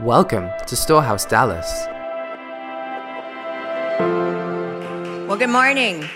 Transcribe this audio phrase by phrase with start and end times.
[0.00, 1.86] Welcome to Storehouse Dallas.
[5.26, 6.06] Well, good morning.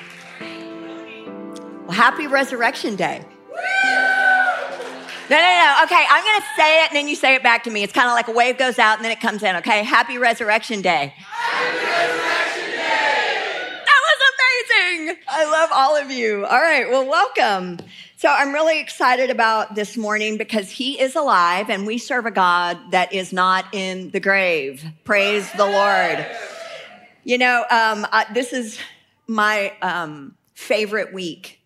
[1.86, 3.24] Well, happy Resurrection Day.
[5.30, 5.80] No, no, no.
[5.84, 7.82] Okay, I'm going to say it and then you say it back to me.
[7.82, 9.82] It's kind of like a wave goes out and then it comes in, okay?
[9.82, 11.14] Happy Resurrection Day.
[11.16, 13.80] Happy Resurrection Day.
[13.86, 14.18] That was
[15.08, 15.16] amazing.
[15.40, 16.44] I love all of you.
[16.44, 17.78] All right, well, welcome.
[18.18, 22.30] So I'm really excited about this morning because he is alive and we serve a
[22.30, 24.84] God that is not in the grave.
[25.04, 26.26] Praise the Lord.
[27.24, 28.78] You know, um, I, this is
[29.28, 31.60] my um, favorite week.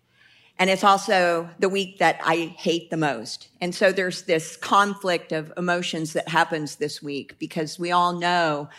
[0.57, 3.49] And it's also the week that I hate the most.
[3.59, 8.69] And so there's this conflict of emotions that happens this week because we all know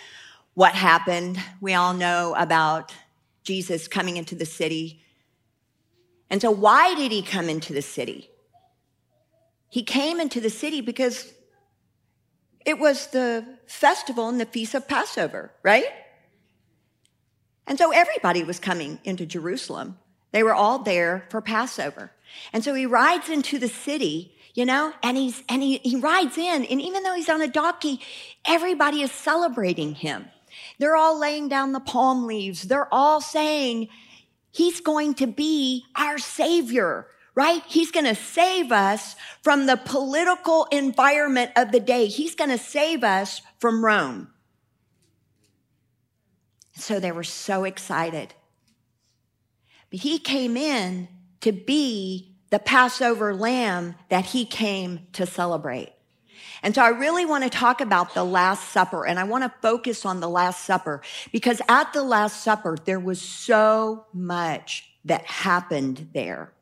[0.54, 1.38] what happened.
[1.60, 2.94] We all know about
[3.46, 5.02] Jesus coming into the city
[6.30, 8.30] and so, why did he come into the city?
[9.68, 11.32] He came into the city because
[12.64, 15.86] it was the festival and the feast of Passover, right?
[17.66, 19.98] And so everybody was coming into Jerusalem.
[20.32, 22.12] They were all there for Passover.
[22.52, 26.38] And so he rides into the city, you know, and he's, and he, he rides
[26.38, 26.64] in.
[26.64, 28.00] And even though he's on a donkey,
[28.44, 30.26] everybody is celebrating him.
[30.78, 32.62] They're all laying down the palm leaves.
[32.62, 33.88] They're all saying,
[34.50, 37.62] He's going to be our savior, right?
[37.66, 42.06] He's going to save us from the political environment of the day.
[42.06, 44.28] He's going to save us from Rome.
[46.72, 48.32] So they were so excited.
[49.90, 51.08] But he came in
[51.42, 55.92] to be the Passover lamb that he came to celebrate.
[56.62, 59.52] And so I really want to talk about the Last Supper and I want to
[59.60, 65.24] focus on the Last Supper because at the Last Supper, there was so much that
[65.24, 66.52] happened there.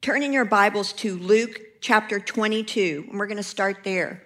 [0.00, 4.22] Turn in your Bibles to Luke chapter 22, and we're going to start there.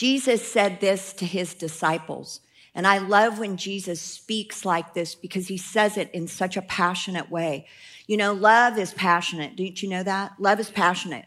[0.00, 2.40] Jesus said this to his disciples.
[2.74, 6.62] And I love when Jesus speaks like this because he says it in such a
[6.62, 7.66] passionate way.
[8.06, 9.56] You know, love is passionate.
[9.56, 10.32] Didn't you know that?
[10.38, 11.26] Love is passionate.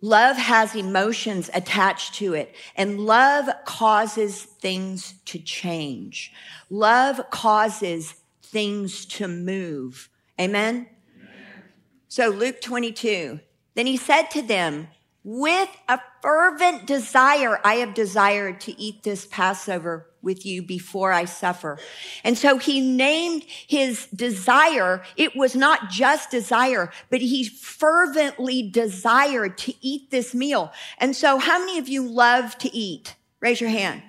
[0.00, 6.32] Love has emotions attached to it, and love causes things to change.
[6.70, 10.08] Love causes things to move.
[10.40, 10.88] Amen?
[11.16, 11.64] Amen?
[12.08, 13.38] So, Luke 22.
[13.76, 14.88] Then he said to them,
[15.30, 21.26] with a fervent desire, I have desired to eat this Passover with you before I
[21.26, 21.78] suffer.
[22.24, 25.02] And so he named his desire.
[25.18, 30.72] It was not just desire, but he fervently desired to eat this meal.
[30.96, 33.14] And so how many of you love to eat?
[33.40, 34.02] Raise your hand,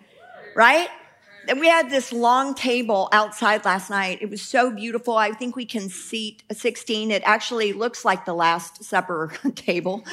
[0.56, 0.88] right?
[1.49, 4.19] And we had this long table outside last night.
[4.21, 5.17] It was so beautiful.
[5.17, 7.09] I think we can seat 16.
[7.09, 10.05] It actually looks like the Last Supper table.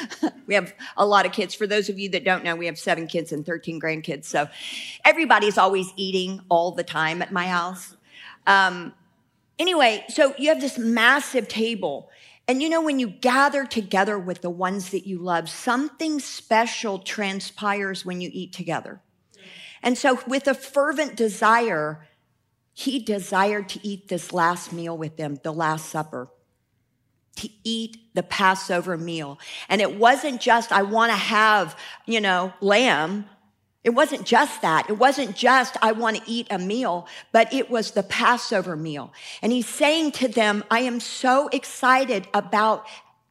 [0.47, 1.55] we have a lot of kids.
[1.55, 4.25] For those of you that don't know, we have seven kids and 13 grandkids.
[4.25, 4.49] So
[5.05, 7.95] everybody's always eating all the time at my house.
[8.47, 8.95] Um,
[9.59, 12.09] anyway, so you have this massive table.
[12.49, 16.99] And you know, when you gather together with the ones that you love, something special
[16.99, 19.03] transpires when you eat together.
[19.87, 22.05] And so, with a fervent desire,
[22.75, 26.29] he desired to eat this last meal with them, the Last Supper,
[27.37, 29.39] to eat the Passover meal.
[29.69, 33.27] And it wasn't just, I want to have, you know, lamb.
[33.85, 34.91] It wasn't just that.
[34.91, 39.13] It wasn't just, I want to eat a meal, but it was the Passover meal.
[39.41, 42.87] And he's saying to them, I am so excited about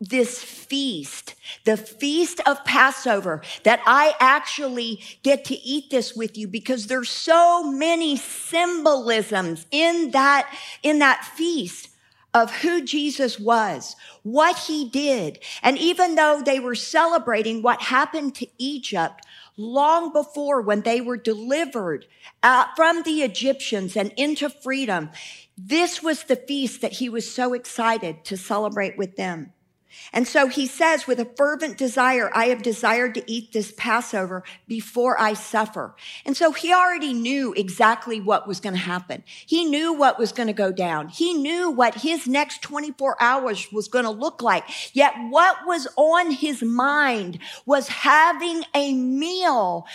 [0.09, 6.47] this feast, the feast of Passover, that I actually get to eat this with you
[6.47, 11.89] because there's so many symbolisms in that, in that feast
[12.33, 15.39] of who Jesus was, what he did.
[15.63, 21.15] And even though they were celebrating what happened to Egypt long before when they were
[21.15, 22.05] delivered
[22.43, 25.11] uh, from the Egyptians and into freedom,
[25.57, 29.53] this was the feast that he was so excited to celebrate with them.
[30.13, 34.43] And so he says, with a fervent desire, I have desired to eat this Passover
[34.67, 35.95] before I suffer.
[36.25, 39.23] And so he already knew exactly what was going to happen.
[39.45, 41.09] He knew what was going to go down.
[41.09, 44.63] He knew what his next 24 hours was going to look like.
[44.93, 49.85] Yet what was on his mind was having a meal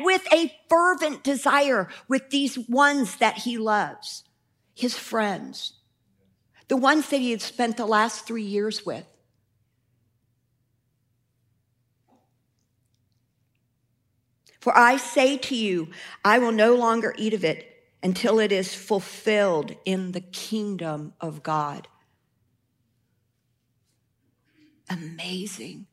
[0.00, 4.24] with a fervent desire with these ones that he loves,
[4.74, 5.74] his friends,
[6.68, 9.04] the ones that he had spent the last three years with.
[14.66, 15.90] For I say to you,
[16.24, 21.44] I will no longer eat of it until it is fulfilled in the kingdom of
[21.44, 21.86] God.
[24.90, 25.86] Amazing.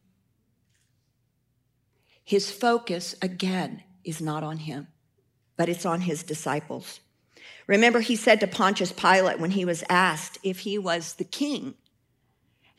[2.24, 4.88] His focus, again, is not on him,
[5.56, 7.00] but it's on his disciples.
[7.68, 11.76] Remember, he said to Pontius Pilate when he was asked if he was the king.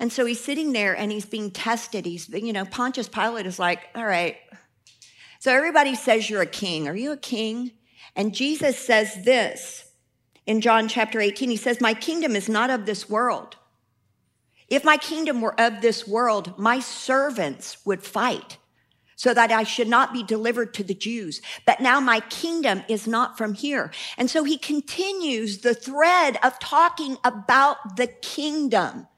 [0.00, 2.04] And so he's sitting there and he's being tested.
[2.04, 4.38] He's, you know, Pontius Pilate is like, all right.
[5.44, 6.88] So everybody says you're a king.
[6.88, 7.72] Are you a king?
[8.16, 9.84] And Jesus says this
[10.46, 11.50] in John chapter 18.
[11.50, 13.56] He says, My kingdom is not of this world.
[14.68, 18.56] If my kingdom were of this world, my servants would fight
[19.16, 21.42] so that I should not be delivered to the Jews.
[21.66, 23.90] But now my kingdom is not from here.
[24.16, 29.08] And so he continues the thread of talking about the kingdom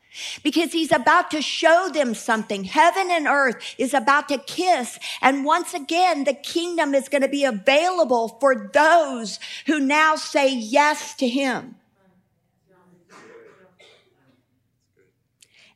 [0.43, 2.65] because he's about to show them something.
[2.65, 4.99] Heaven and earth is about to kiss.
[5.21, 10.55] And once again, the kingdom is going to be available for those who now say
[10.55, 11.77] yes to him.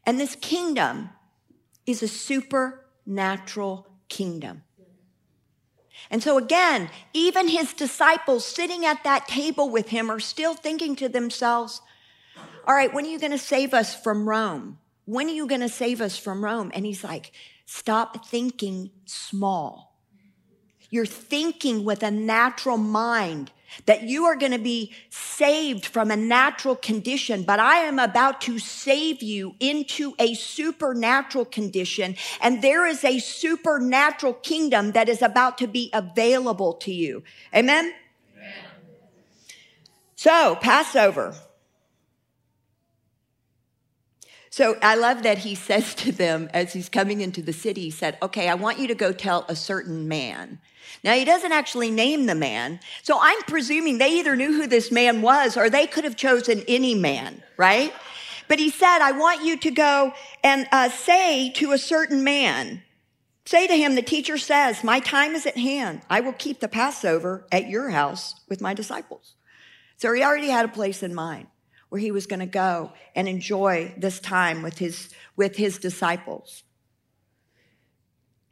[0.05, 1.11] And this kingdom
[1.87, 4.63] is a supernatural kingdom.
[6.11, 10.97] And so again, even his disciples sitting at that table with him are still thinking
[10.97, 11.81] to themselves,
[12.67, 14.79] all right, when are you going to save us from Rome?
[15.05, 16.71] When are you going to save us from Rome?
[16.75, 17.33] And he's like,
[17.67, 19.99] stop thinking small.
[20.91, 23.53] You're thinking with a natural mind
[23.87, 28.41] that you are going to be saved from a natural condition, but I am about
[28.43, 32.17] to save you into a supernatural condition.
[32.41, 37.23] And there is a supernatural kingdom that is about to be available to you.
[37.55, 37.95] Amen?
[38.37, 38.53] Amen.
[40.17, 41.35] So, Passover.
[44.51, 47.91] So I love that he says to them as he's coming into the city, he
[47.91, 50.59] said, Okay, I want you to go tell a certain man.
[51.05, 52.81] Now, he doesn't actually name the man.
[53.03, 56.65] So I'm presuming they either knew who this man was or they could have chosen
[56.67, 57.93] any man, right?
[58.49, 60.13] But he said, I want you to go
[60.43, 62.83] and uh, say to a certain man,
[63.45, 66.03] say to him, the teacher says, My time is at hand.
[66.11, 69.35] I will keep the Passover at your house with my disciples.
[69.97, 71.47] So he already had a place in mind
[71.91, 76.63] where he was going to go and enjoy this time with his, with his disciples.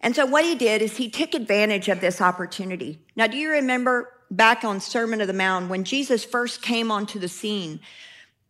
[0.00, 3.00] And so what he did is he took advantage of this opportunity.
[3.16, 7.18] Now, do you remember back on Sermon of the Mount when Jesus first came onto
[7.18, 7.80] the scene?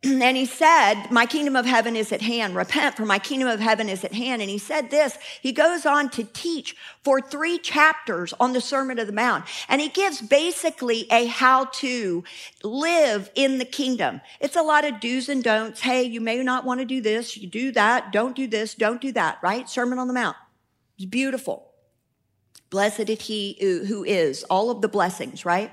[0.04, 2.54] And he said, My kingdom of heaven is at hand.
[2.54, 4.42] Repent, for my kingdom of heaven is at hand.
[4.42, 5.18] And he said this.
[5.42, 9.44] He goes on to teach for three chapters on the Sermon of the Mount.
[9.68, 12.22] And he gives basically a how to
[12.62, 14.20] live in the kingdom.
[14.40, 15.80] It's a lot of do's and don'ts.
[15.80, 17.36] Hey, you may not want to do this.
[17.36, 18.12] You do that.
[18.12, 18.74] Don't do this.
[18.74, 19.68] Don't do that, right?
[19.68, 20.36] Sermon on the Mount.
[20.96, 21.72] It's beautiful.
[22.70, 25.70] Blessed is he who is all of the blessings, right?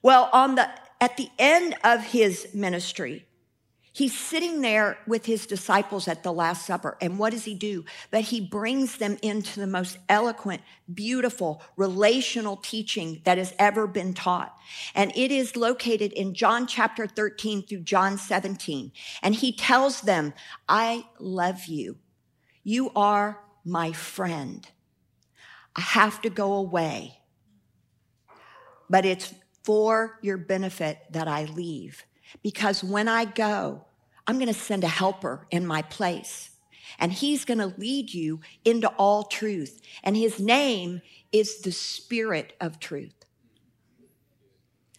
[0.00, 0.70] Well, on the,
[1.00, 3.26] at the end of his ministry,
[3.94, 6.98] He's sitting there with his disciples at the Last Supper.
[7.00, 7.84] And what does he do?
[8.10, 10.62] But he brings them into the most eloquent,
[10.92, 14.52] beautiful, relational teaching that has ever been taught.
[14.96, 18.90] And it is located in John chapter 13 through John 17.
[19.22, 20.34] And he tells them,
[20.68, 21.98] I love you.
[22.64, 24.66] You are my friend.
[25.76, 27.20] I have to go away,
[28.90, 29.32] but it's
[29.62, 32.04] for your benefit that I leave.
[32.42, 33.84] Because when I go,
[34.26, 36.50] I'm going to send a helper in my place.
[36.98, 39.80] And he's going to lead you into all truth.
[40.02, 43.14] And his name is the Spirit of truth.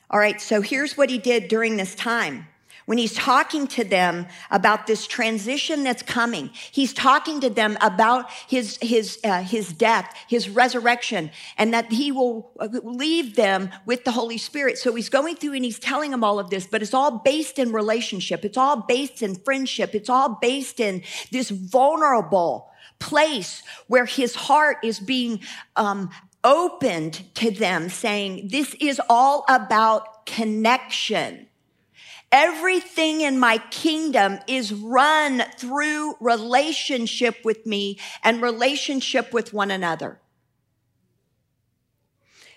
[0.09, 2.47] All right, so here's what he did during this time
[2.85, 6.49] when he's talking to them about this transition that's coming.
[6.71, 12.11] He's talking to them about his, his, uh, his death, his resurrection, and that he
[12.11, 12.51] will
[12.83, 14.77] leave them with the Holy Spirit.
[14.77, 17.57] So he's going through and he's telling them all of this, but it's all based
[17.59, 18.45] in relationship.
[18.45, 19.95] It's all based in friendship.
[19.95, 25.41] It's all based in this vulnerable place where his heart is being,
[25.75, 26.09] um,
[26.43, 31.47] opened to them saying, this is all about connection.
[32.31, 40.19] Everything in my kingdom is run through relationship with me and relationship with one another.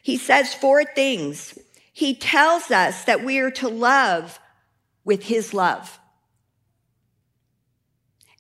[0.03, 1.59] He says four things.
[1.93, 4.41] He tells us that we are to love
[5.05, 5.99] with his love.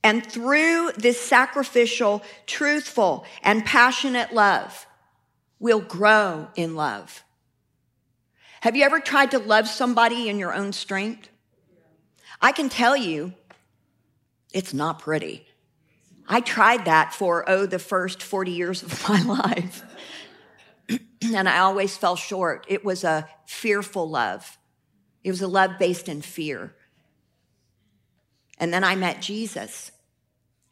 [0.02, 4.87] And through this sacrificial, truthful, and passionate love,
[5.58, 7.25] we'll grow in love.
[8.60, 11.28] Have you ever tried to love somebody in your own strength?
[12.40, 13.32] I can tell you,
[14.52, 15.46] it's not pretty.
[16.28, 19.82] I tried that for, oh, the first 40 years of my life.
[21.22, 22.66] and I always fell short.
[22.68, 24.58] It was a fearful love.
[25.24, 26.74] It was a love based in fear.
[28.58, 29.92] And then I met Jesus,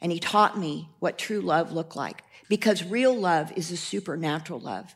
[0.01, 2.23] and he taught me what true love looked like.
[2.49, 4.95] Because real love is a supernatural love.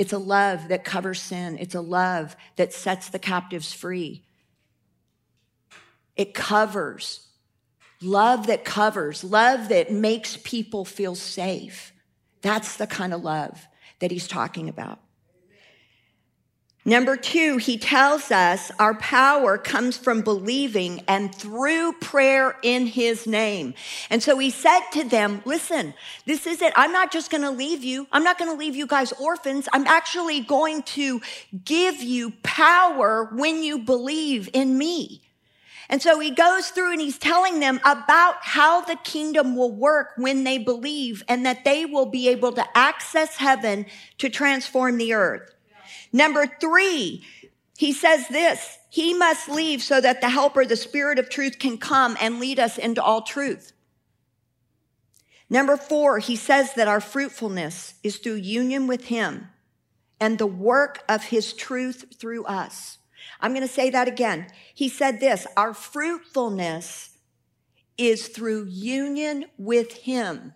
[0.00, 1.58] It's a love that covers sin.
[1.60, 4.24] It's a love that sets the captives free.
[6.16, 7.28] It covers.
[8.00, 11.92] Love that covers, love that makes people feel safe.
[12.40, 15.00] That's the kind of love that he's talking about.
[16.86, 23.26] Number two, he tells us our power comes from believing and through prayer in his
[23.26, 23.74] name.
[24.08, 25.92] And so he said to them, listen,
[26.24, 26.72] this is it.
[26.76, 28.06] I'm not just going to leave you.
[28.12, 29.68] I'm not going to leave you guys orphans.
[29.74, 31.20] I'm actually going to
[31.66, 35.20] give you power when you believe in me.
[35.90, 40.12] And so he goes through and he's telling them about how the kingdom will work
[40.16, 43.84] when they believe and that they will be able to access heaven
[44.16, 45.52] to transform the earth.
[46.12, 47.24] Number three,
[47.76, 51.78] he says this, he must leave so that the helper, the spirit of truth can
[51.78, 53.72] come and lead us into all truth.
[55.48, 59.48] Number four, he says that our fruitfulness is through union with him
[60.20, 62.98] and the work of his truth through us.
[63.40, 64.46] I'm going to say that again.
[64.74, 67.10] He said this, our fruitfulness
[67.96, 70.54] is through union with him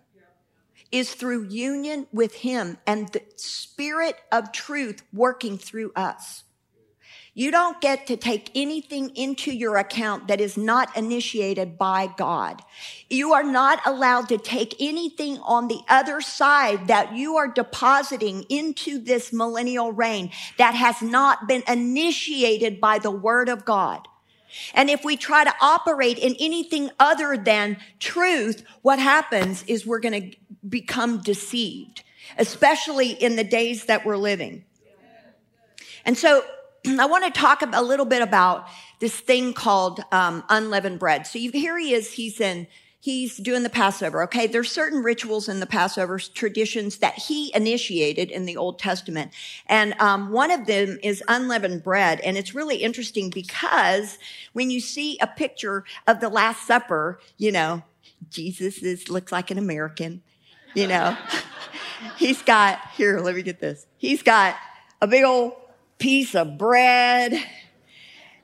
[0.95, 6.45] is through union with Him and the Spirit of truth working through us.
[7.33, 12.61] You don't get to take anything into your account that is not initiated by God.
[13.09, 18.43] You are not allowed to take anything on the other side that you are depositing
[18.43, 24.07] into this millennial reign that has not been initiated by the word of God.
[24.73, 29.99] And if we try to operate in anything other than truth, what happens is we're
[29.99, 30.37] going to
[30.67, 32.03] become deceived,
[32.37, 34.65] especially in the days that we're living.
[36.05, 36.43] And so
[36.87, 38.67] I want to talk a little bit about
[38.99, 41.27] this thing called um, unleavened bread.
[41.27, 42.67] So you, here he is, he's in
[43.05, 44.23] he's doing the Passover.
[44.23, 44.47] Okay.
[44.47, 49.31] There's certain rituals in the Passover traditions that he initiated in the Old Testament.
[49.67, 52.19] And, um, one of them is unleavened bread.
[52.21, 54.17] And it's really interesting because
[54.53, 57.83] when you see a picture of the Last Supper, you know,
[58.31, 60.23] Jesus is, looks like an American,
[60.81, 61.17] you know,
[62.17, 63.85] he's got, here, let me get this.
[63.97, 64.55] He's got
[65.01, 65.53] a big old
[65.97, 67.33] piece of bread,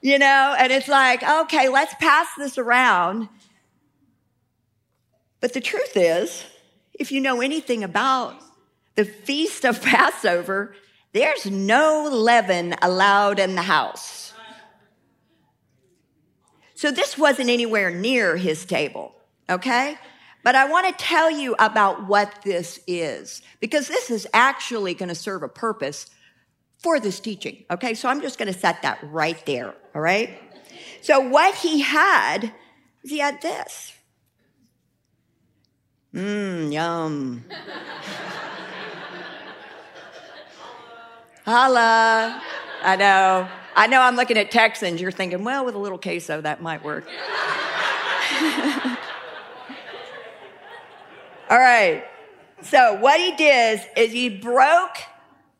[0.01, 3.29] you know, and it's like, okay, let's pass this around
[5.41, 6.45] but the truth is,
[6.93, 8.35] if you know anything about
[8.95, 10.75] the feast of Passover,
[11.13, 14.33] there's no leaven allowed in the house.
[16.75, 19.13] So this wasn't anywhere near his table,
[19.49, 19.97] okay?
[20.43, 25.09] But I want to tell you about what this is because this is actually going
[25.09, 26.09] to serve a purpose
[26.79, 27.93] for this teaching, okay?
[27.93, 30.39] So I'm just going to set that right there, all right?
[31.01, 32.51] So what he had,
[33.03, 33.93] he had this.
[36.13, 37.45] Mmm, yum.
[41.45, 42.41] Holla.
[42.83, 43.47] I know.
[43.75, 44.99] I know I'm looking at Texans.
[44.99, 47.05] You're thinking, well, with a little queso, that might work.
[51.51, 52.05] All right.
[52.61, 54.95] So what he did is he broke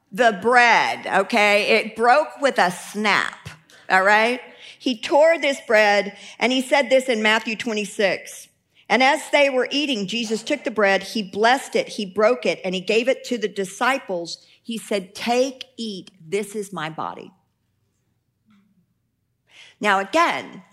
[0.10, 1.80] the bread, okay?
[1.80, 3.50] It broke with a snap,
[3.90, 4.40] all right?
[4.80, 8.48] He tore this bread and he said this in Matthew 26.
[8.88, 12.62] And as they were eating, Jesus took the bread, he blessed it, he broke it,
[12.64, 14.46] and he gave it to the disciples.
[14.64, 17.34] He said, Take, eat, this is my body.
[19.82, 20.64] Now, again,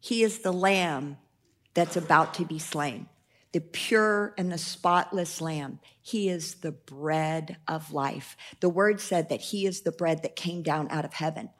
[0.00, 1.18] he is the lamb
[1.74, 3.06] that's about to be slain,
[3.52, 5.80] the pure and the spotless lamb.
[6.00, 8.36] He is the bread of life.
[8.60, 11.50] The word said that he is the bread that came down out of heaven.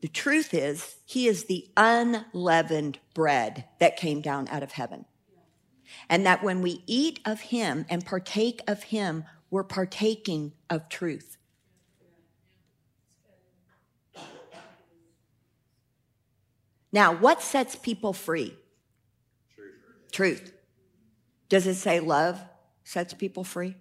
[0.00, 5.04] The truth is, he is the unleavened bread that came down out of heaven.
[6.08, 11.36] And that when we eat of him and partake of him, we're partaking of truth.
[16.92, 18.56] Now, what sets people free?
[19.54, 19.74] Truth.
[20.10, 20.52] Truth.
[21.52, 22.42] Does it say love
[22.82, 23.76] sets people free?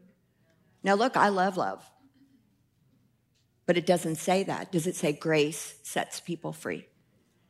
[0.84, 1.90] Now, look, I love love.
[3.66, 4.74] But it doesn't say that.
[4.74, 6.86] Does it say grace sets people free?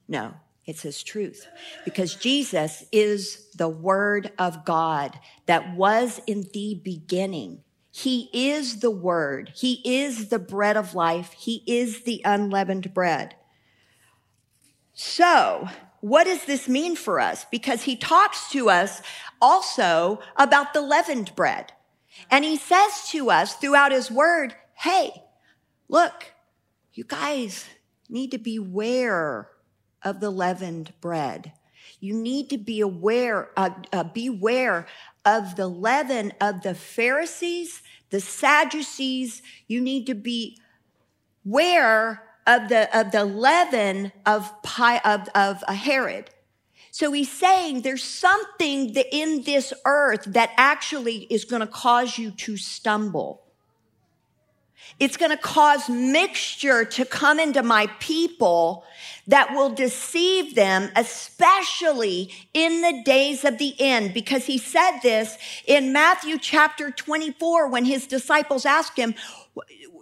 [0.07, 0.35] No,
[0.67, 1.47] it says truth.
[1.85, 7.63] Because Jesus is the Word of God that was in the beginning.
[7.89, 9.51] He is the Word.
[9.55, 11.33] He is the bread of life.
[11.33, 13.33] He is the unleavened bread.
[14.93, 15.67] So,
[16.01, 17.46] what does this mean for us?
[17.51, 19.01] Because he talks to us
[19.41, 21.72] also about the leavened bread.
[22.29, 25.24] And he says to us throughout his word, hey,
[25.88, 26.34] look,
[26.93, 27.65] you guys,
[28.10, 29.48] need to beware
[30.03, 31.53] of the leavened bread.
[32.00, 34.88] You need to be aware, uh, uh, beware
[35.24, 39.41] of the leaven of the Pharisees, the Sadducees.
[39.67, 40.58] You need to be
[41.46, 44.51] aware of the, of the leaven of,
[45.05, 46.29] of, of a Herod.
[46.91, 52.31] So he's saying there's something in this earth that actually is going to cause you
[52.31, 53.41] to stumble.
[55.00, 58.84] It's going to cause mixture to come into my people
[59.27, 64.13] that will deceive them, especially in the days of the end.
[64.13, 69.15] Because he said this in Matthew chapter 24 when his disciples asked him,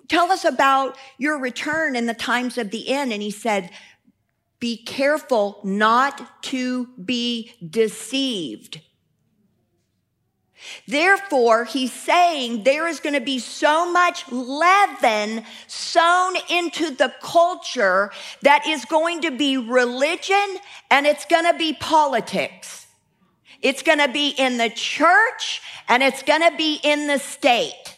[0.10, 3.14] tell us about your return in the times of the end.
[3.14, 3.72] And he said,
[4.60, 8.82] be careful not to be deceived.
[10.88, 18.12] Therefore, he's saying there is going to be so much leaven sown into the culture
[18.42, 20.58] that is going to be religion
[20.92, 22.88] and it's going to be politics.
[23.62, 27.98] It's going to be in the church and it's going to be in the state.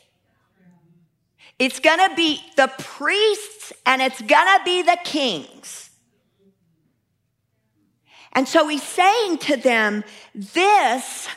[1.62, 5.92] It's going to be the priests and it's going to be the kings.
[8.34, 10.04] And so he's saying to them,
[10.34, 11.28] this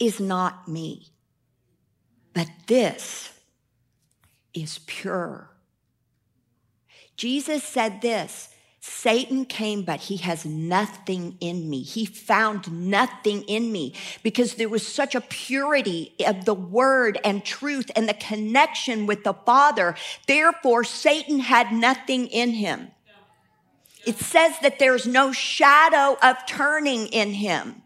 [0.00, 1.12] is not me,
[2.34, 3.32] but this
[4.52, 5.48] is pure.
[7.16, 8.48] Jesus said this
[8.88, 11.82] Satan came, but he has nothing in me.
[11.82, 17.44] He found nothing in me because there was such a purity of the word and
[17.44, 19.96] truth and the connection with the Father.
[20.26, 22.88] Therefore, Satan had nothing in him.
[24.06, 27.82] It says that there's no shadow of turning in him.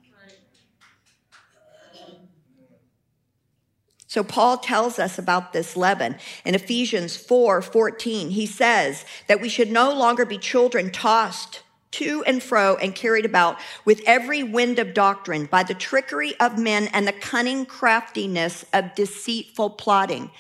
[4.11, 8.31] So Paul tells us about this leaven in Ephesians 4, 14.
[8.31, 11.63] He says that we should no longer be children tossed
[11.93, 16.59] to and fro and carried about with every wind of doctrine by the trickery of
[16.59, 20.33] men and the cunning craftiness of deceitful plotting.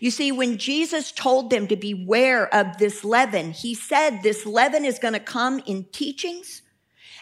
[0.00, 4.86] You see, when Jesus told them to beware of this leaven, he said this leaven
[4.86, 6.62] is going to come in teachings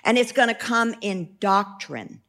[0.05, 2.21] and it's going to come in doctrine.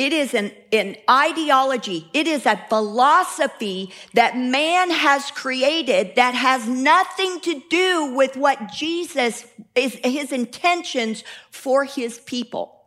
[0.00, 2.08] It is an, an ideology.
[2.14, 8.72] It is a philosophy that man has created that has nothing to do with what
[8.72, 12.80] Jesus is, his intentions for his people.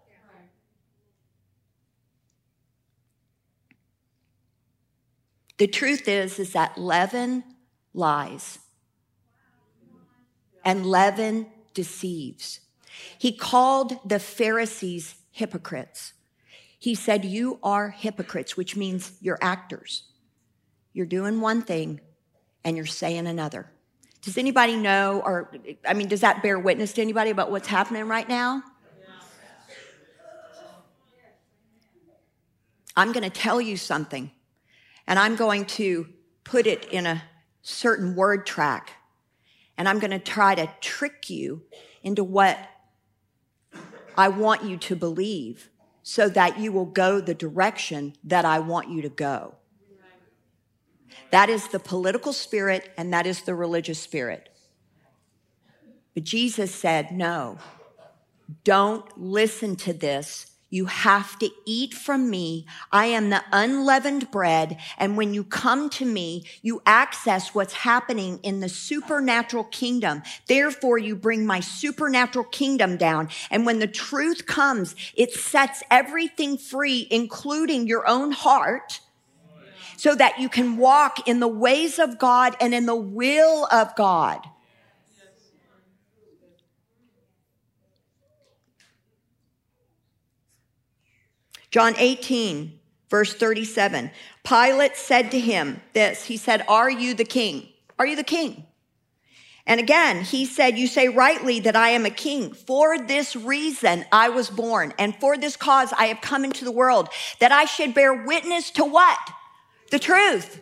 [5.60, 7.44] The truth is, is that leaven
[7.94, 8.58] lies
[10.66, 11.46] and leaven
[11.76, 12.60] deceives.
[13.20, 16.14] He called the Pharisees hypocrites.
[16.84, 20.04] He said, You are hypocrites, which means you're actors.
[20.92, 22.02] You're doing one thing
[22.66, 23.72] and you're saying another.
[24.22, 25.50] Does anybody know, or
[25.88, 28.64] I mean, does that bear witness to anybody about what's happening right now?
[32.98, 34.30] I'm going to tell you something,
[35.08, 36.10] and I'm going to
[36.44, 37.24] put it in a
[37.62, 38.92] certain word track,
[39.78, 41.62] and I'm going to try to trick you
[42.04, 42.60] into what
[44.18, 45.70] I want you to believe
[46.04, 49.56] so that you will go the direction that I want you to go.
[51.32, 54.50] That is the political spirit and that is the religious spirit.
[56.14, 57.58] But Jesus said, no,
[58.64, 62.66] don't listen to this you have to eat from me.
[62.92, 64.80] I am the unleavened bread.
[64.98, 70.24] And when you come to me, you access what's happening in the supernatural kingdom.
[70.48, 73.30] Therefore, you bring my supernatural kingdom down.
[73.52, 79.00] And when the truth comes, it sets everything free, including your own heart
[79.96, 83.96] so that you can walk in the ways of God and in the will of
[83.96, 84.40] God.
[91.74, 94.12] John 18, verse 37.
[94.44, 97.68] Pilate said to him this He said, Are you the king?
[97.98, 98.68] Are you the king?
[99.66, 102.54] And again, he said, You say rightly that I am a king.
[102.54, 106.72] For this reason I was born, and for this cause I have come into the
[106.72, 107.10] world,
[107.40, 109.18] that I should bear witness to what?
[109.90, 110.62] The truth.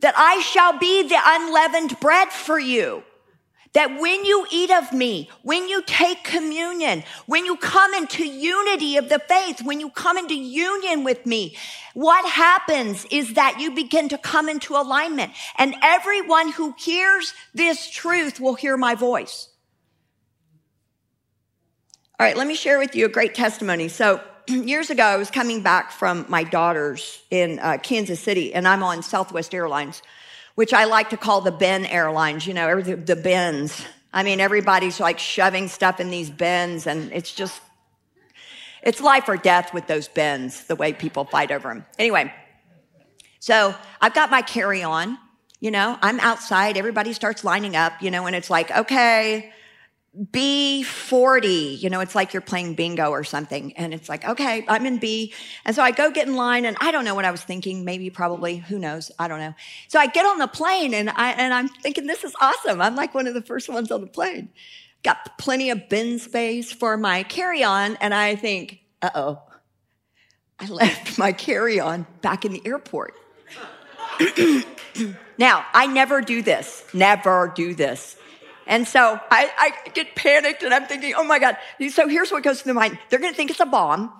[0.00, 3.04] That I shall be the unleavened bread for you.
[3.74, 8.96] That when you eat of me, when you take communion, when you come into unity
[8.96, 11.56] of the faith, when you come into union with me,
[11.94, 17.90] what happens is that you begin to come into alignment and everyone who hears this
[17.90, 19.48] truth will hear my voice.
[22.20, 23.86] All right, let me share with you a great testimony.
[23.86, 28.66] So, years ago, I was coming back from my daughter's in uh, Kansas City, and
[28.66, 30.02] I'm on Southwest Airlines
[30.58, 33.80] which I like to call the bin airlines, you know, the bins.
[34.12, 37.60] I mean, everybody's like shoving stuff in these bins and it's just,
[38.82, 41.86] it's life or death with those bins, the way people fight over them.
[41.96, 42.34] Anyway,
[43.38, 45.16] so I've got my carry on,
[45.60, 49.52] you know, I'm outside, everybody starts lining up, you know, and it's like, okay,
[50.18, 53.72] B40, you know, it's like you're playing bingo or something.
[53.76, 55.32] And it's like, okay, I'm in B.
[55.64, 57.84] And so I go get in line and I don't know what I was thinking.
[57.84, 59.12] Maybe, probably, who knows?
[59.18, 59.54] I don't know.
[59.86, 62.80] So I get on the plane and I, and I'm thinking, this is awesome.
[62.80, 64.48] I'm like one of the first ones on the plane.
[65.04, 67.96] Got plenty of bin space for my carry on.
[67.96, 69.42] And I think, uh oh,
[70.58, 73.14] I left my carry on back in the airport.
[75.38, 78.17] now, I never do this, never do this.
[78.68, 81.56] And so I, I get panicked and I'm thinking, oh my God.
[81.90, 82.98] So here's what goes through my mind.
[83.08, 84.12] They're going to think it's a bomb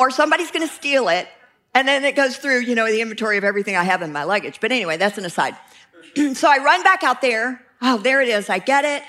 [0.00, 1.28] or somebody's going to steal it.
[1.74, 4.24] And then it goes through, you know, the inventory of everything I have in my
[4.24, 4.58] luggage.
[4.58, 5.54] But anyway, that's an aside.
[6.34, 7.60] so I run back out there.
[7.82, 8.48] Oh, there it is.
[8.48, 9.02] I get it.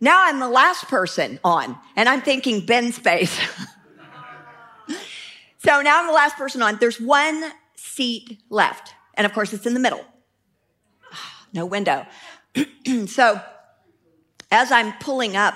[0.00, 3.36] Now I'm the last person on and I'm thinking bin space.
[5.58, 6.76] so now I'm the last person on.
[6.78, 7.42] There's one
[7.74, 8.94] seat left.
[9.14, 10.04] And of course, it's in the middle.
[11.54, 12.06] No window.
[13.08, 13.42] so
[14.52, 15.54] as I'm pulling up,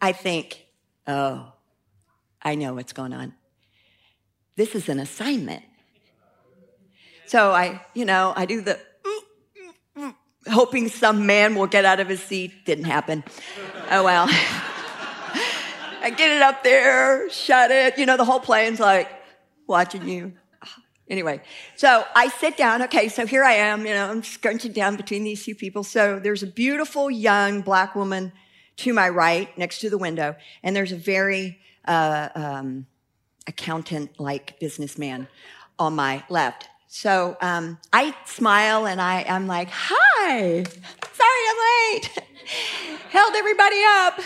[0.00, 0.66] I think,
[1.06, 1.52] oh,
[2.42, 3.32] I know what's going on.
[4.56, 5.64] This is an assignment.
[7.26, 8.78] So I, you know, I do the
[10.46, 12.66] hoping some man will get out of his seat.
[12.66, 13.24] Didn't happen.
[13.90, 14.26] Oh well.
[16.02, 17.96] I get it up there, shut it.
[17.96, 19.08] You know, the whole plane's like
[19.66, 20.34] watching you.
[21.08, 21.42] Anyway,
[21.76, 22.82] so I sit down.
[22.82, 25.84] Okay, so here I am, you know, I'm scrunching down between these two people.
[25.84, 28.32] So there's a beautiful young black woman
[28.78, 32.86] to my right next to the window, and there's a very uh, um,
[33.46, 35.28] accountant like businessman
[35.78, 36.68] on my left.
[36.88, 42.10] So um, I smile and I, I'm like, hi, sorry I'm late.
[43.10, 44.20] Held everybody up.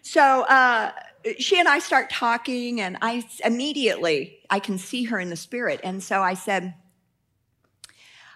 [0.00, 0.92] So, uh,
[1.38, 5.80] she and I start talking, and I immediately I can see her in the spirit,
[5.84, 6.74] and so I said,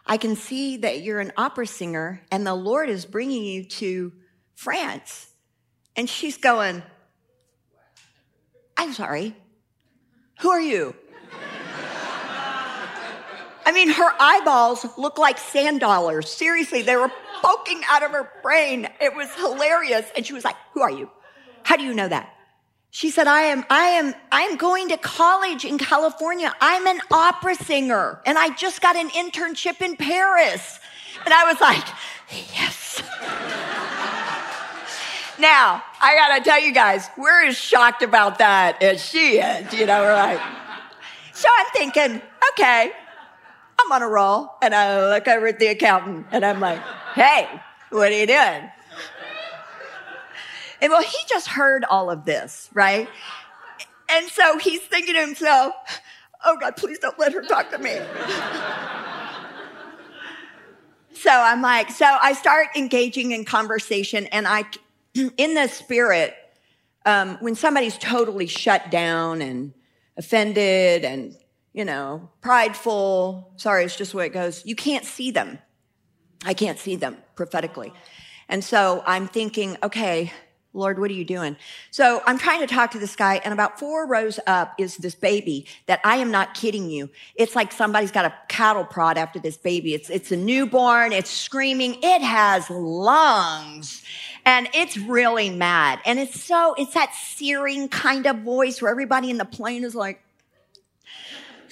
[0.06, 4.12] "I can see that you're an opera singer, and the Lord is bringing you to
[4.54, 5.28] France."
[5.96, 6.82] And she's going,
[8.76, 9.34] "I'm sorry,
[10.40, 10.94] who are you?"
[13.66, 16.30] I mean, her eyeballs look like sand dollars.
[16.30, 17.10] Seriously, they were
[17.42, 18.88] poking out of her brain.
[19.00, 20.06] It was hilarious.
[20.16, 21.10] And she was like, Who are you?
[21.62, 22.30] How do you know that?
[22.94, 26.54] She said, I am, I am, I'm going to college in California.
[26.60, 30.78] I'm an opera singer and I just got an internship in Paris.
[31.24, 31.84] And I was like,
[32.54, 33.02] yes.
[35.40, 39.86] now, I gotta tell you guys, we're as shocked about that as she is, you
[39.86, 40.40] know, right?
[41.32, 42.92] So I'm thinking, okay,
[43.80, 44.52] I'm on a roll.
[44.62, 46.78] And I look over at the accountant and I'm like,
[47.16, 48.70] hey, what are you doing?
[50.84, 53.08] And well, he just heard all of this, right?
[54.10, 55.72] And so he's thinking to himself,
[56.44, 57.92] oh God, please don't let her talk to me.
[61.14, 64.64] so I'm like, so I start engaging in conversation and I,
[65.14, 66.34] in the spirit,
[67.06, 69.72] um, when somebody's totally shut down and
[70.18, 71.34] offended and,
[71.72, 75.60] you know, prideful, sorry, it's just the way it goes, you can't see them.
[76.44, 77.90] I can't see them prophetically.
[78.50, 80.30] And so I'm thinking, okay,
[80.74, 81.56] Lord, what are you doing?
[81.92, 85.14] So I'm trying to talk to this guy, and about four rows up is this
[85.14, 87.10] baby that I am not kidding you.
[87.36, 89.94] It's like somebody's got a cattle prod after this baby.
[89.94, 91.12] It's, it's a newborn.
[91.12, 91.96] It's screaming.
[92.02, 94.02] It has lungs
[94.44, 96.00] and it's really mad.
[96.04, 99.94] And it's so, it's that searing kind of voice where everybody in the plane is
[99.94, 100.23] like,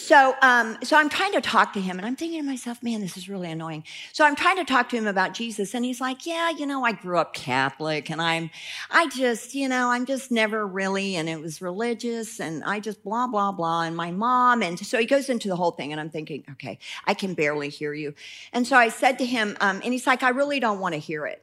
[0.02, 3.00] so, um, so I'm trying to talk to him and I'm thinking to myself, man,
[3.00, 3.84] this is really annoying.
[4.12, 6.84] So I'm trying to talk to him about Jesus and he's like, yeah, you know,
[6.84, 8.50] I grew up Catholic and I'm,
[8.90, 13.02] I just, you know, I'm just never really, and it was religious and I just
[13.04, 13.82] blah, blah, blah.
[13.82, 14.62] And my mom.
[14.62, 17.68] And so he goes into the whole thing and I'm thinking, okay, I can barely
[17.68, 18.14] hear you.
[18.52, 20.98] And so I said to him, um, and he's like, I really don't want to
[20.98, 21.42] hear it.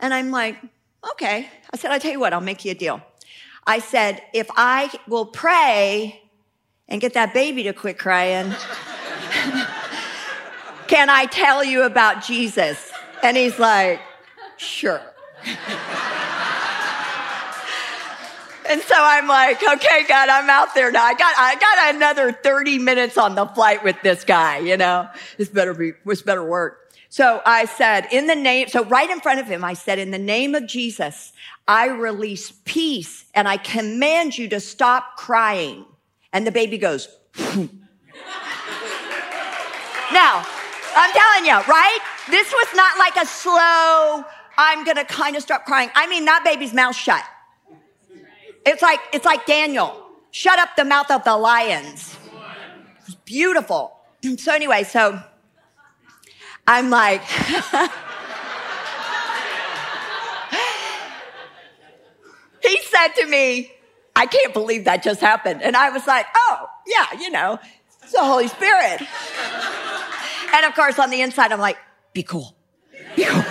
[0.00, 0.56] And I'm like,
[1.12, 1.48] okay.
[1.72, 3.00] I said, I'll tell you what, I'll make you a deal.
[3.66, 6.20] I said, if I will pray
[6.88, 8.54] and get that baby to quit crying.
[10.86, 12.92] Can I tell you about Jesus?
[13.22, 14.00] And he's like,
[14.56, 15.00] sure.
[18.68, 21.04] and so I'm like, okay, God, I'm out there now.
[21.04, 25.08] I got, I got another 30 minutes on the flight with this guy, you know,
[25.38, 26.80] this better be, this better work.
[27.08, 30.10] So I said, in the name, so right in front of him, I said, in
[30.10, 31.32] the name of Jesus,
[31.68, 35.84] I release peace and I command you to stop crying.
[36.34, 37.08] And the baby goes,
[40.12, 40.44] now,
[40.96, 41.98] I'm telling you, right?
[42.28, 44.24] This was not like a slow,
[44.58, 45.90] I'm gonna kind of start crying.
[45.94, 47.22] I mean, that baby's mouth shut.
[48.66, 50.00] It's like, it's like Daniel.
[50.32, 52.16] Shut up the mouth of the lions.
[53.06, 53.92] It's beautiful.
[54.38, 55.22] So anyway, so
[56.66, 57.22] I'm like,
[62.62, 63.70] he said to me,
[64.16, 65.62] I can't believe that just happened.
[65.62, 67.58] And I was like, oh, yeah, you know,
[68.02, 69.02] it's the Holy Spirit.
[70.54, 71.78] and of course, on the inside, I'm like,
[72.12, 72.54] be cool.
[73.16, 73.42] Be cool.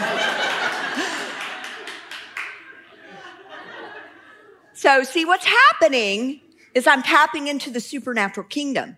[4.73, 6.39] so, see, what's happening
[6.73, 8.97] is I'm tapping into the supernatural kingdom.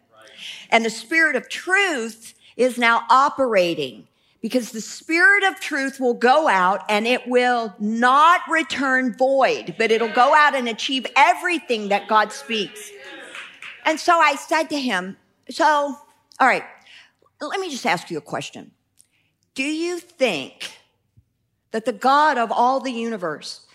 [0.70, 4.08] And the spirit of truth is now operating
[4.46, 9.90] because the spirit of truth will go out and it will not return void, but
[9.90, 12.92] it'll go out and achieve everything that God speaks.
[13.88, 15.18] And so I said to him,
[15.50, 15.66] so,
[16.40, 16.64] all right,
[17.42, 18.70] let me just ask you a question.
[19.56, 20.78] Do you think
[21.72, 23.66] that the God of all the universe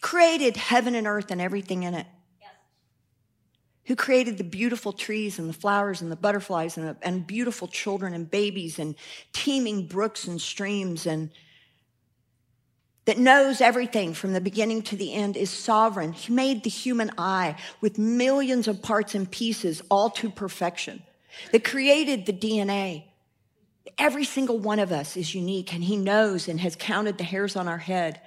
[0.00, 2.06] created heaven and earth and everything in it?
[3.86, 8.14] Who created the beautiful trees and the flowers and the butterflies and, and beautiful children
[8.14, 8.94] and babies and
[9.32, 11.30] teeming brooks and streams and
[13.04, 16.12] that knows everything from the beginning to the end is sovereign.
[16.12, 21.02] He made the human eye with millions of parts and pieces all to perfection.
[21.52, 23.04] That created the DNA.
[23.98, 27.56] Every single one of us is unique and he knows and has counted the hairs
[27.56, 28.20] on our head.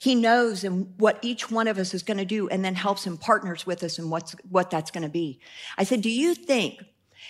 [0.00, 3.06] He knows and what each one of us is going to do and then helps
[3.06, 5.40] and partners with us and what's, what that's going to be.
[5.76, 6.82] I said, do you think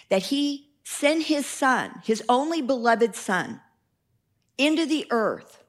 [0.08, 3.60] that he sent his son, his only beloved son,
[4.56, 5.64] into the earth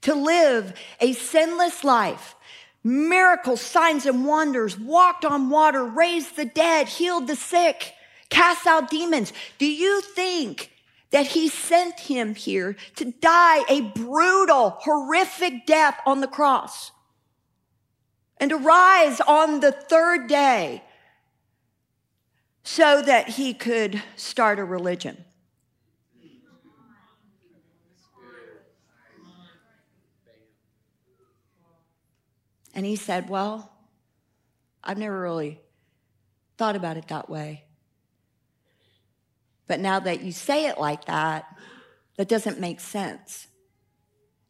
[0.00, 2.34] to live a sinless life,
[2.82, 7.92] miracles, signs, and wonders, walked on water, raised the dead, healed the sick,
[8.30, 9.32] cast out demons.
[9.58, 10.72] Do you think
[11.10, 16.92] that he sent him here to die a brutal, horrific death on the cross
[18.38, 20.82] and to rise on the third day
[22.62, 25.24] so that he could start a religion.
[32.74, 33.72] And he said, Well,
[34.84, 35.60] I've never really
[36.58, 37.65] thought about it that way.
[39.66, 41.46] But now that you say it like that,
[42.16, 43.48] that doesn't make sense.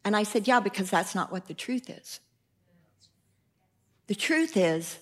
[0.05, 2.21] And I said, Yeah, because that's not what the truth is.
[4.07, 4.99] The truth is,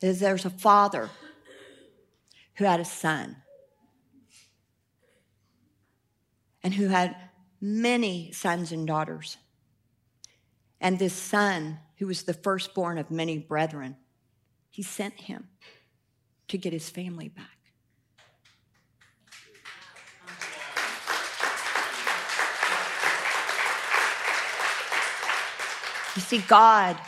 [0.00, 1.10] is there's a father
[2.54, 3.36] who had a son
[6.62, 7.16] and who had
[7.60, 9.36] many sons and daughters.
[10.80, 13.96] And this son, who was the firstborn of many brethren,
[14.70, 15.48] he sent him
[16.48, 17.59] to get his family back.
[26.16, 26.98] You see, God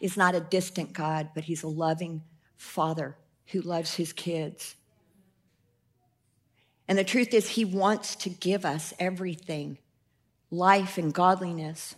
[0.00, 2.22] is not a distant God, but He's a loving
[2.56, 4.74] Father who loves His kids.
[6.88, 9.78] And the truth is, He wants to give us everything
[10.50, 11.94] life and godliness.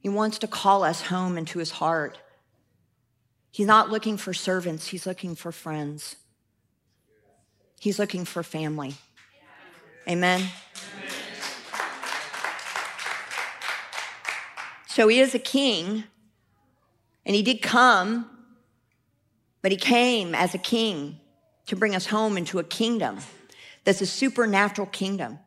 [0.00, 2.18] He wants to call us home into His heart.
[3.50, 6.16] He's not looking for servants, He's looking for friends.
[7.80, 8.94] He's looking for family.
[10.08, 10.48] Amen.
[14.98, 16.02] So he is a king,
[17.24, 18.28] and he did come,
[19.62, 21.20] but he came as a king
[21.66, 23.18] to bring us home into a kingdom
[23.84, 25.38] that's a supernatural kingdom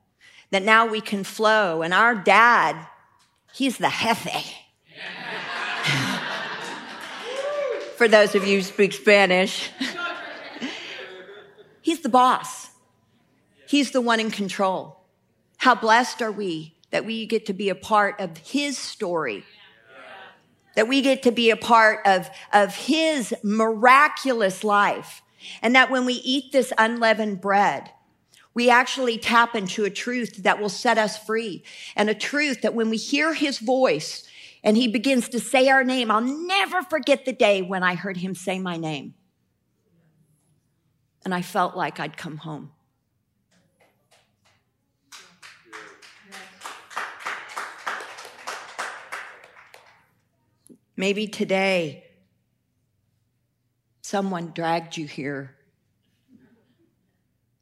[0.51, 1.81] that now we can flow.
[1.81, 2.77] And our dad,
[3.53, 4.29] he's the jefe.
[7.97, 9.69] For those of you who speak Spanish,
[11.81, 12.69] he's the boss.
[13.67, 15.01] He's the one in control.
[15.57, 19.43] How blessed are we that we get to be a part of his story.
[20.75, 25.21] That we get to be a part of, of his miraculous life.
[25.61, 27.89] And that when we eat this unleavened bread,
[28.53, 31.63] we actually tap into a truth that will set us free
[31.95, 34.27] and a truth that when we hear his voice
[34.63, 38.17] and he begins to say our name, I'll never forget the day when I heard
[38.17, 39.15] him say my name.
[41.23, 42.71] And I felt like I'd come home.
[51.01, 52.03] Maybe today
[54.03, 55.55] someone dragged you here.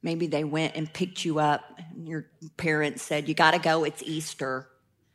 [0.03, 1.61] Maybe they went and picked you up,
[1.93, 2.25] and your
[2.57, 4.67] parents said, You got to go, it's Easter.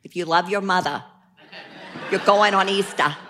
[0.03, 1.03] If you love your mother,
[2.09, 3.15] you're going on Easter.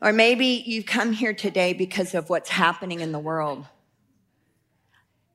[0.00, 3.64] Or maybe you've come here today because of what's happening in the world.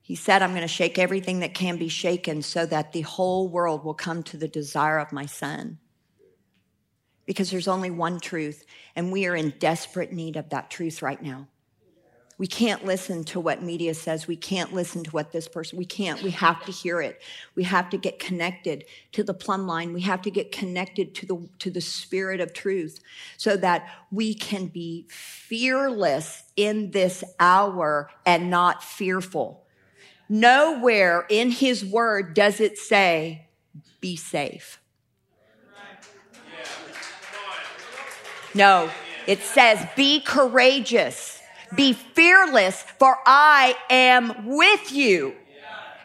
[0.09, 3.47] He said, I'm going to shake everything that can be shaken so that the whole
[3.47, 5.77] world will come to the desire of my son.
[7.27, 11.21] Because there's only one truth, and we are in desperate need of that truth right
[11.21, 11.47] now.
[12.39, 14.27] We can't listen to what media says.
[14.27, 16.23] We can't listen to what this person, we can't.
[16.23, 17.21] We have to hear it.
[17.53, 19.93] We have to get connected to the plumb line.
[19.93, 22.99] We have to get connected to the, to the spirit of truth
[23.37, 29.67] so that we can be fearless in this hour and not fearful.
[30.29, 33.47] Nowhere in his word does it say,
[33.99, 34.79] be safe.
[38.53, 38.89] No,
[39.27, 41.41] it says, be courageous,
[41.75, 45.33] be fearless, for I am with you.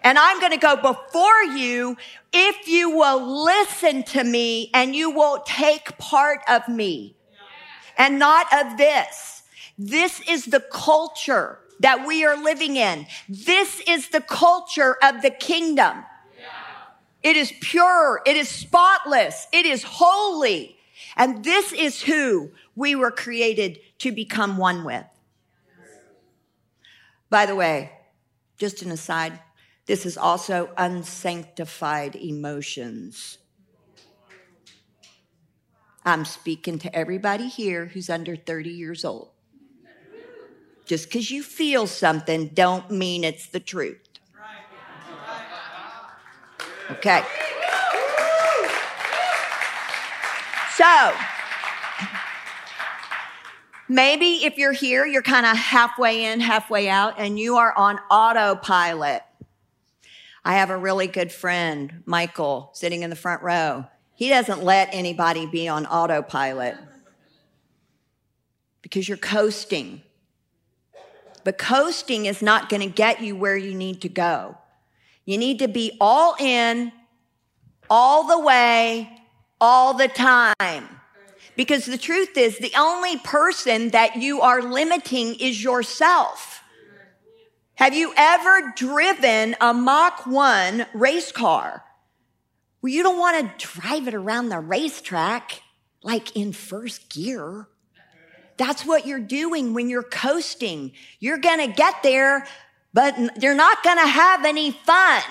[0.02, 1.96] And I'm going to go before you
[2.32, 7.16] if you will listen to me and you will take part of me
[7.96, 9.42] and not of this.
[9.78, 13.06] This is the culture that we are living in.
[13.28, 16.04] This is the culture of the kingdom.
[17.22, 18.20] It is pure.
[18.26, 19.46] It is spotless.
[19.50, 20.76] It is holy.
[21.16, 25.04] And this is who we were created to become one with.
[27.30, 27.92] By the way,
[28.58, 29.40] just an aside,
[29.86, 33.38] this is also unsanctified emotions.
[36.04, 39.30] I'm speaking to everybody here who's under 30 years old.
[40.84, 44.00] Just because you feel something don't mean it's the truth.
[46.90, 47.22] Okay.
[50.76, 51.12] So,
[53.88, 57.98] maybe if you're here, you're kind of halfway in, halfway out, and you are on
[58.10, 59.22] autopilot.
[60.44, 63.86] I have a really good friend, Michael, sitting in the front row.
[64.14, 66.76] He doesn't let anybody be on autopilot
[68.82, 70.02] because you're coasting.
[71.44, 74.56] But coasting is not going to get you where you need to go.
[75.24, 76.92] You need to be all in,
[77.88, 79.10] all the way,
[79.60, 80.88] all the time.
[81.56, 86.62] Because the truth is, the only person that you are limiting is yourself.
[87.76, 91.84] Have you ever driven a Mach 1 race car?
[92.80, 95.62] Well, you don't want to drive it around the racetrack
[96.02, 97.66] like in first gear.
[98.56, 100.92] That's what you're doing when you're coasting.
[101.18, 102.46] You're going to get there,
[102.92, 105.22] but you're not going to have any fun.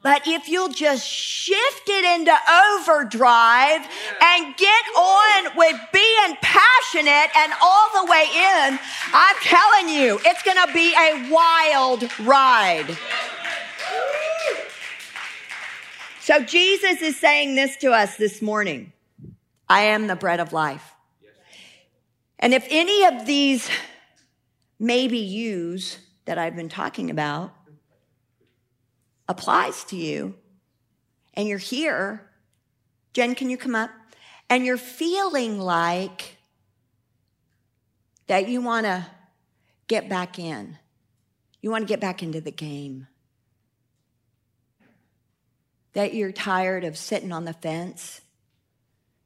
[0.00, 2.34] But if you'll just shift it into
[2.80, 3.80] overdrive
[4.22, 8.78] and get on with being passionate and all the way in,
[9.12, 12.96] I'm telling you, it's going to be a wild ride.
[16.20, 18.92] So Jesus is saying this to us this morning.
[19.68, 20.94] I am the bread of life.
[22.38, 23.68] And if any of these
[24.78, 27.54] maybe yous that I've been talking about
[29.28, 30.34] applies to you,
[31.34, 32.30] and you're here,
[33.12, 33.90] Jen, can you come up?
[34.50, 36.36] And you're feeling like
[38.28, 39.06] that you want to
[39.88, 40.78] get back in.
[41.60, 43.08] You want to get back into the game.
[45.94, 48.20] That you're tired of sitting on the fence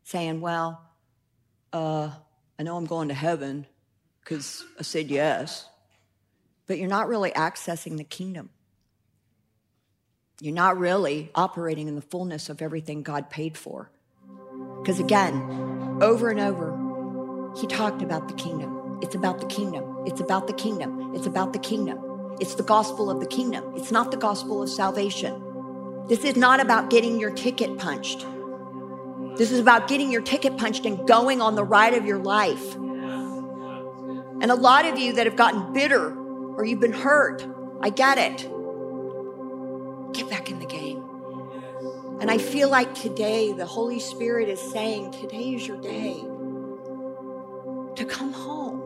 [0.05, 0.83] saying, well,
[1.72, 2.11] uh,
[2.62, 3.66] I know I'm going to heaven
[4.22, 5.66] because I said yes,
[6.68, 8.51] but you're not really accessing the kingdom.
[10.40, 13.90] You're not really operating in the fullness of everything God paid for.
[14.79, 19.01] Because again, over and over, he talked about the kingdom.
[19.03, 20.05] It's about the kingdom.
[20.07, 21.16] It's about the kingdom.
[21.16, 22.37] It's about the kingdom.
[22.40, 23.75] It's the gospel of the kingdom.
[23.75, 25.42] It's not the gospel of salvation.
[26.07, 28.25] This is not about getting your ticket punched.
[29.37, 32.75] This is about getting your ticket punched and going on the ride of your life.
[32.75, 36.14] And a lot of you that have gotten bitter
[36.55, 37.47] or you've been hurt,
[37.81, 38.49] I get it.
[40.12, 41.03] Get back in the game.
[42.21, 46.23] And I feel like today the Holy Spirit is saying, today is your day
[47.96, 48.81] to come home.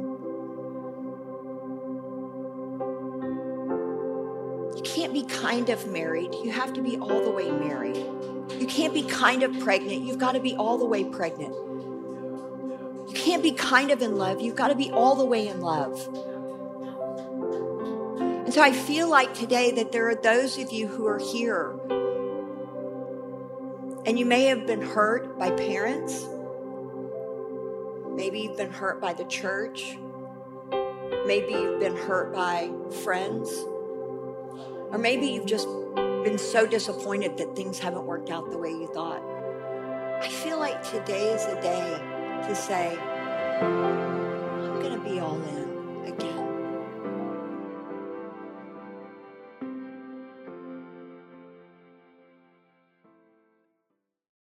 [4.77, 8.07] You can't be kind of married, you have to be all the way married.
[8.51, 10.03] You can't be kind of pregnant.
[10.03, 11.55] You've got to be all the way pregnant.
[13.09, 14.41] You can't be kind of in love.
[14.41, 16.09] You've got to be all the way in love.
[18.45, 21.79] And so I feel like today that there are those of you who are here
[24.07, 26.27] and you may have been hurt by parents.
[28.15, 29.99] Maybe you've been hurt by the church.
[31.27, 32.71] Maybe you've been hurt by
[33.03, 33.51] friends.
[34.91, 35.69] Or maybe you've just
[36.25, 39.23] been so disappointed that things haven't worked out the way you thought.
[40.23, 42.01] I feel like today is a day
[42.49, 42.97] to say,
[43.61, 45.56] I'm going to be all in.